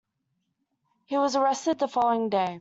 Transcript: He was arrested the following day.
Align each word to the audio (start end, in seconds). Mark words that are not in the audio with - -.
He 1.05 1.15
was 1.15 1.35
arrested 1.35 1.77
the 1.77 1.87
following 1.87 2.29
day. 2.29 2.49